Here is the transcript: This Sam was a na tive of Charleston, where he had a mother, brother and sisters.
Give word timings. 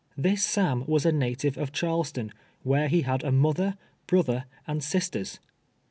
This 0.17 0.43
Sam 0.43 0.83
was 0.87 1.05
a 1.05 1.11
na 1.11 1.31
tive 1.37 1.59
of 1.59 1.71
Charleston, 1.71 2.33
where 2.63 2.87
he 2.87 3.03
had 3.03 3.23
a 3.23 3.31
mother, 3.31 3.77
brother 4.07 4.45
and 4.65 4.83
sisters. 4.83 5.37